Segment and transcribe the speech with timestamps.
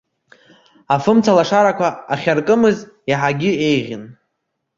[0.95, 2.77] Афымцалашарақәа ахьаркымыз
[3.09, 4.03] иаҳагьы еиӷьын.